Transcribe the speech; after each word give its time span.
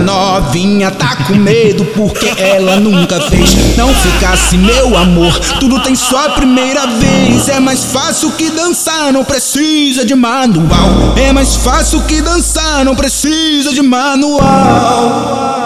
Novinha 0.00 0.90
tá 0.90 1.16
com 1.26 1.34
medo 1.34 1.84
porque 1.94 2.32
ela 2.40 2.76
nunca 2.76 3.20
fez. 3.22 3.76
Não 3.76 3.92
ficasse 3.94 4.56
meu 4.56 4.96
amor, 4.96 5.38
tudo 5.60 5.80
tem 5.80 5.94
só 5.94 6.30
primeira 6.30 6.86
vez. 6.86 7.48
É 7.48 7.60
mais 7.60 7.84
fácil 7.84 8.30
que 8.32 8.50
dançar, 8.50 9.12
não 9.12 9.24
precisa 9.24 10.04
de 10.04 10.14
manual. 10.14 11.14
É 11.16 11.32
mais 11.32 11.56
fácil 11.56 12.00
que 12.02 12.20
dançar, 12.20 12.84
não 12.84 12.94
precisa 12.94 13.72
de 13.72 13.82
manual. 13.82 15.59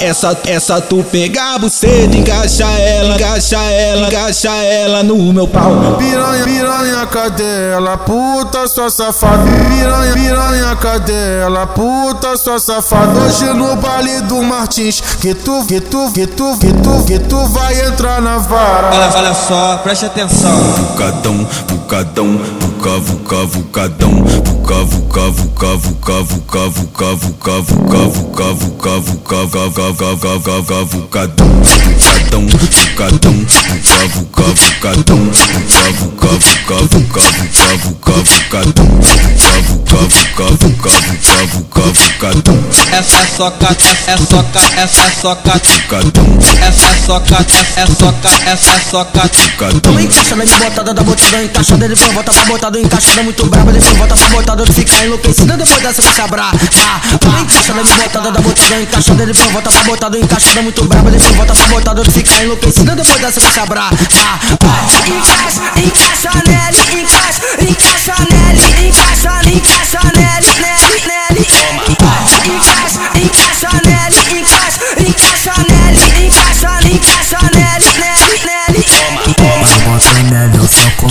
Essa, 0.00 0.36
essa 0.46 0.80
tu 0.80 1.02
pegar 1.04 1.58
você 1.58 2.04
encaixa 2.04 2.64
ela, 2.64 3.14
encaixa 3.14 3.56
ela, 3.56 4.06
encaixa 4.08 4.50
ela 4.50 5.02
no 5.02 5.16
meu 5.32 5.48
pau. 5.48 5.96
Piranha, 5.98 6.44
piranha, 6.44 7.06
cadê 7.06 7.72
ela? 7.72 7.96
Puta, 7.96 8.68
sua 8.68 8.90
safada. 8.90 9.42
Piranha, 9.68 10.12
piranha, 10.12 10.76
cadê 10.76 11.40
ela? 11.42 11.66
Puta, 11.66 12.36
sua 12.36 12.58
safada. 12.58 13.20
Hoje 13.20 13.44
no 13.54 13.76
baile 13.76 14.20
do 14.22 14.42
Martins, 14.42 15.00
que 15.20 15.34
tu, 15.34 15.64
que 15.66 15.80
tu, 15.80 16.12
que 16.12 16.26
tu, 16.26 16.58
que 16.58 16.72
tu, 16.72 17.04
que 17.04 17.18
tu 17.18 17.46
vai 17.46 17.86
entrar 17.86 18.20
na 18.20 18.38
vara. 18.38 18.90
Olha, 18.92 19.10
olha 19.16 19.34
só, 19.34 19.78
preste 19.78 20.06
atenção. 20.06 20.56
Vucadão, 20.56 21.48
vucadão, 21.68 22.40
vuca, 22.86 22.98
vuca, 23.00 23.44
vucadão, 23.46 24.22
vuca, 24.22 24.84
vuca, 24.84 25.30
vuca, 25.30 25.74
vuca, 25.74 26.22
vuca, 26.22 26.68
vuca, 26.68 27.14
vuca, 27.14 27.14
vuca, 27.16 27.60
vuca, 27.60 28.12
vuca, 28.12 28.50
vuca, 28.54 29.00
vuca, 29.00 29.36
vuca, 29.36 30.04
vuca, 30.06 30.84
vucadão, 30.84 31.56
vucadão, 31.56 32.46
vucadão, 32.46 33.34
vuca, 33.36 34.14
vuca, 34.14 34.44
vucadão, 34.54 35.18
vuca, 35.26 35.66
vuca, 35.66 36.76
vuca, 36.76 36.86
vuca, 36.86 37.24
vuca, 37.26 37.74
vuca, 37.76 38.14
vucadão, 38.22 38.86
vuca, 38.86 39.26
vuca, 39.56 40.00
vuca, 40.06 40.46
vuca, 40.56 40.90
vuca, 40.90 41.46
vuca, 41.52 41.75
é, 41.96 42.98
é 42.98 43.02
soca, 43.02 43.66
é, 43.66 44.12
é 44.12 44.16
soca, 44.16 44.60
é, 44.76 44.82
é 44.82 44.86
soca, 44.86 45.50
é, 45.50 46.66
é 46.66 46.72
soca, 46.92 47.36
é, 47.76 47.80
é 47.80 47.86
soca, 47.86 48.28
é, 48.44 48.52
é 48.52 48.56
soca. 48.56 49.30
Toma 49.80 50.02
encaixa, 50.02 50.36
mete 50.36 50.54
botada 50.58 50.92
da 50.92 51.02
botada, 51.02 51.42
encaixa 51.42 51.76
dele 51.76 51.96
pra 51.96 52.08
volta 52.08 52.32
pra 52.34 52.44
botada, 52.44 52.78
encaixada 52.78 53.20
é 53.20 53.24
muito 53.24 53.46
braba, 53.46 53.72
deixa 53.72 53.94
volta 53.94 54.14
pra 54.14 54.28
botada, 54.28 54.66
fica 54.66 55.04
enlouquecida 55.04 55.56
depois 55.56 55.82
dessa 55.82 56.02
vai 56.02 56.12
se 56.12 56.20
abraçar. 56.20 57.00
Toma 57.18 57.40
encaixa, 57.40 57.74
mete 57.74 57.94
botada 57.94 58.30
da 58.30 58.40
botada, 58.40 58.80
encaixa 58.82 59.14
dele 59.14 59.32
pra 59.34 59.46
volta 59.46 59.70
pra 59.70 59.82
botada, 59.84 60.18
encaixada 60.18 60.60
é 60.60 60.62
muito 60.62 60.84
braba, 60.84 61.10
deixa 61.10 61.30
volta 61.30 61.54
pra 61.54 61.66
botada, 61.66 62.04
fica 62.04 62.42
enlouquecida 62.42 62.94
depois 62.94 63.20
dessa 63.20 63.40
vai 63.40 63.52
se 63.52 63.60
abraçar. 63.60 64.40
Encaixa, 65.06 65.60
encaixa 65.80 66.30
nele, 66.46 67.00
encaixa, 67.00 67.40
encaixa 67.62 68.14
nele, 68.30 68.88
encaixa, 68.88 69.50
encaixa. 69.50 69.95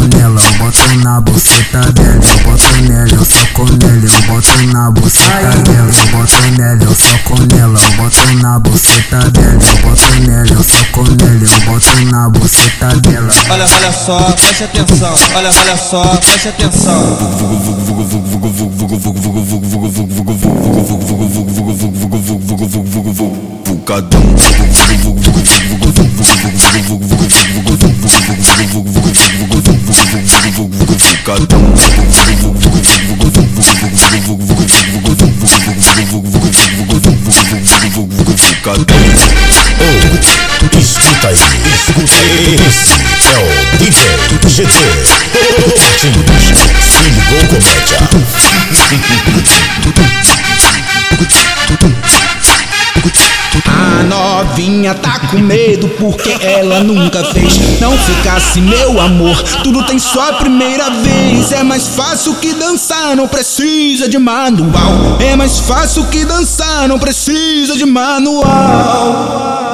Nela, 0.03 0.35
eu 0.35 0.39
soco 0.39 0.41
nela, 0.41 0.41
eu 0.41 0.53
boto 0.53 0.95
na 1.03 1.21
buceta 1.21 1.91
dela, 1.91 2.21
eu 2.23 2.39
boto 2.43 2.81
nela, 2.81 3.11
eu 3.11 3.25
soco 3.25 3.65
nela, 3.71 4.05
eu 4.05 4.21
boto 4.27 4.67
na 4.67 4.91
buceta 4.91 5.49
dela, 5.61 5.91
eu 5.91 6.07
boto 6.11 6.41
nela, 6.57 6.83
eu 6.83 6.95
soco 6.95 7.41
nela, 7.45 7.79
eu 7.79 7.91
boto 7.97 8.33
na 8.41 8.59
buceta 8.59 9.31
dela, 9.31 9.59
eu 9.63 9.77
boto 9.81 10.09
nela, 10.21 10.47
eu 10.47 10.63
soco 10.63 11.03
nela, 11.15 11.43
eu 11.43 11.59
boto 11.61 12.05
na 12.05 12.29
buceta 12.29 12.87
dela. 12.99 13.29
Olha, 13.49 13.65
olha 13.65 13.91
só, 13.93 14.19
preste 14.31 14.63
atenção. 14.63 15.13
Olha, 15.35 15.49
olha 15.59 15.77
só, 15.77 16.03
preste 16.17 16.47
atenção. 16.49 17.17
Escuta 38.65 38.95
aí, 41.27 41.37
escuta 41.75 42.19
aí. 42.19 42.57
É 43.23 43.37
o 43.37 43.77
DJ 43.77 44.01
GT. 44.49 44.73
Se 46.81 47.03
ligou 47.03 47.41
comédia. 47.45 47.99
A 53.67 54.03
novinha 54.03 54.95
tá 54.95 55.19
com 55.19 55.37
medo 55.37 55.64
porque 55.77 56.35
ela 56.41 56.83
nunca 56.83 57.23
fez. 57.25 57.79
Não 57.79 57.97
ficasse 57.97 58.61
meu 58.61 58.99
amor, 58.99 59.41
tudo 59.63 59.83
tem 59.85 59.99
só 59.99 60.33
primeira 60.33 60.89
vez. 60.89 61.51
É 61.51 61.63
mais 61.63 61.87
fácil 61.87 62.35
que 62.35 62.53
dançar, 62.53 63.15
não 63.15 63.27
precisa 63.27 64.07
de 64.07 64.17
manual. 64.17 65.17
É 65.19 65.35
mais 65.35 65.59
fácil 65.59 66.05
que 66.05 66.25
dançar, 66.25 66.87
não 66.87 66.99
precisa 66.99 67.75
de 67.75 67.85
manual. 67.85 69.64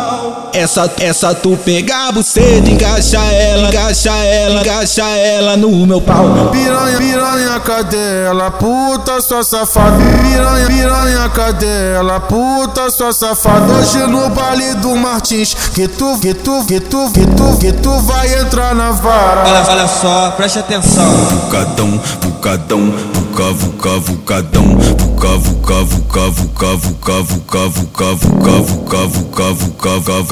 Essa, 0.54 0.92
essa 1.00 1.34
tu 1.34 1.58
pegar 1.58 2.12
você 2.12 2.60
encaixa 2.60 3.18
ela, 3.18 3.70
encaixa 3.70 4.10
ela, 4.12 4.62
encaixa 4.62 5.04
ela 5.04 5.56
no 5.56 5.70
meu 5.88 6.02
pau. 6.02 6.50
Piranha, 6.52 6.98
piranha, 6.98 7.60
cadê 7.62 8.26
ela? 8.28 8.52
Puta, 8.52 9.22
sua 9.22 9.44
safada. 9.44 9.98
Piranha, 10.22 10.68
piranha, 10.68 11.30
cadê 11.30 11.94
ela? 11.96 12.20
Puta, 12.20 12.92
sua 12.92 13.14
safada. 13.14 13.74
Hoje 13.74 14.00
no 14.08 14.30
baile 14.30 14.76
do 14.76 14.96
Martins, 14.96 15.54
que 15.74 15.88
tu, 15.88 16.20
que 16.20 16.34
tu, 16.34 16.66
que 16.66 16.80
tu, 16.80 17.12
que 17.12 17.26
tu, 17.26 17.58
que 17.58 17.72
tu 17.72 18.00
vai 18.02 18.40
entrar 18.40 18.76
na 18.76 18.92
vara. 18.92 19.44
Olha, 19.48 19.72
olha 19.72 19.88
só, 19.88 20.32
preste 20.32 20.60
atenção. 20.60 21.10
Vucadão, 21.10 22.02
vucadão, 22.22 22.94
vuca, 23.14 23.54
vuca, 23.54 24.00
vucadão, 24.00 24.78
vuca, 24.78 25.38
vuca, 25.38 25.81
vuca, 26.12 26.30
vuca, 26.30 26.76
vuca, 26.76 27.22
vuca, 27.22 27.68
vuca, 27.70 28.06
vuca, 28.16 28.52
vuca, 28.52 29.06
vuca, 29.08 29.54
vuca, 29.54 30.00
vuca, 30.00 30.28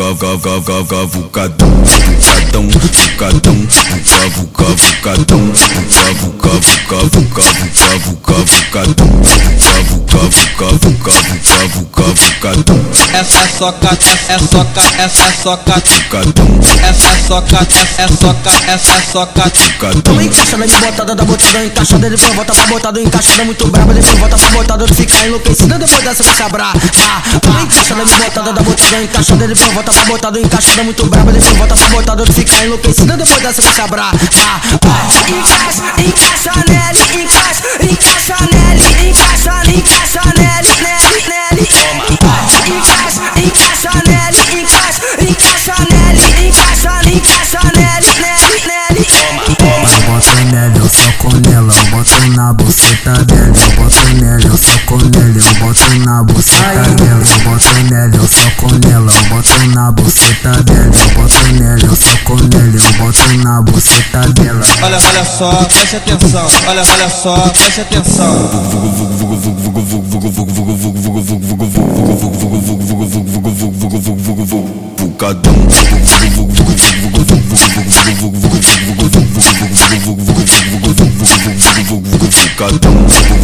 vucadão, 1.07 1.79
vucadão, 2.67 2.67
vucadão, 2.67 3.56
vuca, 4.29 4.35
vuca, 4.35 4.66
vucadão, 4.75 5.53
vuca, 5.53 5.79
vuca, 5.79 6.19
vuca, 6.19 7.00
vuca, 7.00 7.44
vuca, 7.47 7.95
vuca, 7.97 8.35
vucadão, 8.44 9.07
vuca, 9.88 10.19
vuca, 10.19 10.68
vuca, 10.68 10.68
vuca, 10.69 11.16
vuca, 11.23 11.68
vuca, 11.69 12.03
vucadão, 12.03 12.79
Essa 13.13 13.39
é 13.39 13.47
só 13.57 13.72
cata, 13.72 14.06
é 14.28 14.39
só 14.39 14.63
cata, 14.66 15.01
essa 15.01 15.23
é 15.23 15.31
só 15.31 15.57
cata. 15.57 15.89
vucadão, 15.89 16.59
Essa 16.89 17.07
é 17.07 17.16
só 17.28 17.41
cata, 17.41 17.88
é 17.97 18.07
só 18.07 18.34
cata, 18.34 18.72
essa 18.72 18.91
é 18.91 19.01
só 19.12 19.25
cata. 19.25 19.59
vucadão. 19.59 20.01
Toma 20.01 20.23
encaixa 20.23 20.57
na 20.57 20.66
botada 20.68 21.16
da 21.16 21.23
botadão, 21.23 21.63
encaixada, 21.63 22.06
ele 22.07 22.18
foi 22.18 22.34
volta 22.35 22.53
pra 22.53 22.66
botado, 22.68 23.00
encaixada 23.00 23.45
muito 23.45 23.68
braba, 23.68 23.91
ele 23.94 24.01
foi 24.01 24.16
volta 24.16 24.38
pra 24.38 24.50
botado, 24.50 24.84
ele 24.85 24.94
fica 24.94 25.25
enlouquecido, 25.25 25.69
depois 25.78 26.03
dessa 26.03 26.24
se 26.24 26.44
abrar. 26.44 26.74
Ah, 26.75 27.40
toma 27.40 27.62
encaixa 27.62 27.96
na 27.96 28.06
botada 28.06 28.53
da 28.53 28.62
botadão, 28.62 29.03
encaixada, 29.03 29.44
ele 29.44 29.56
foi 29.56 29.69
volta 29.74 29.91
pra 29.91 30.06
botado, 30.06 30.40
encaixada 30.40 30.84
muito 30.84 31.06
braba, 31.07 31.31
ele 31.31 31.41
foi 31.41 31.53
volta 31.56 31.75
pra 31.75 31.88
botado, 31.88 32.24
ele 32.24 32.34
fica 32.34 32.63
enlouquecido, 32.63 33.18
depois 33.18 33.41
dessa 33.41 33.62
se 33.62 33.81
abrar. 33.81 34.12
Ah, 34.13 34.62
ah, 34.85 35.30
encaixa, 35.30 35.84
encaixa 36.02 36.52
nele, 36.68 37.24
encaixa, 37.24 37.63
encaixa 37.84 38.35
nele, 38.52 39.09
encaixa, 39.09 39.53
encaixa 39.69 40.22
nele, 40.38 40.69
nele, 40.81 41.22
nele. 41.28 41.69
Ah, 42.24 42.68
encaixa, 42.68 43.22
encaixa 43.40 43.91
nele, 44.07 44.38
dela, 53.39 53.57
eu 53.57 53.72
boto 53.75 54.03
nela, 54.16 54.41
eu 54.41 54.57
soco 54.57 54.97
nela, 55.09 55.38
eu 55.38 55.53
boto 55.55 56.00
na 56.00 56.23
buceta 56.23 56.81
dela, 56.95 57.23
eu 57.23 57.39
boto 57.39 57.73
nela, 57.89 58.16
eu 58.16 58.27
soco 58.27 58.75
nela, 58.86 59.12
eu 59.12 59.24
boto 59.30 59.68
na 59.68 59.91
buceta 59.91 60.63
dela, 60.63 60.91
eu 60.95 61.09
boto 61.15 61.53
nela, 61.53 61.80
eu 61.81 61.95
soco 61.95 62.36
nela, 62.36 62.77
eu 62.77 62.94
boto 62.94 63.38
na 63.38 63.62
buceta 63.62 64.19
dela. 64.33 64.62
Olha, 64.81 64.97
olha 64.97 65.25
só, 65.25 65.51
preste 65.65 65.95
atenção. 65.95 66.47
Olha, 66.68 66.83
olha 66.91 67.09
só, 67.09 67.36
preste 67.50 67.81
atenção. 67.81 68.50
Vucadão, 74.97 75.53
vucadão, 82.59 82.91
vucadão. 83.07 83.39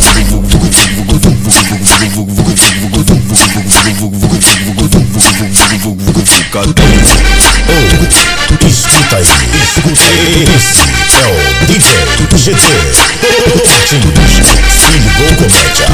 Escuta 8.68 9.16
aí, 9.16 9.24
escuta 9.64 10.08
aí. 10.10 10.44
Esse 10.56 10.84
é 11.16 11.28
o 11.28 11.66
DJ 11.66 11.86
GT. 12.38 12.68
Martins, 13.66 14.48
se 14.70 14.92
ligou 14.92 15.32
comédia. 15.36 15.88